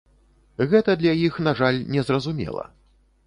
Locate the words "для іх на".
1.01-1.53